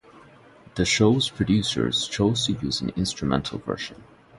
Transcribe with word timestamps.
The 0.77 0.83
show's 0.83 1.29
producers 1.29 2.07
chose 2.07 2.47
to 2.47 2.53
use 2.53 2.81
an 2.81 2.89
instrumental 2.95 3.59
version. 3.59 4.03